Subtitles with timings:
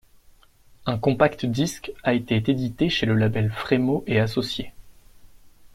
[0.87, 4.73] Un compact disque a été édité chez le label Frémeaux & Associés.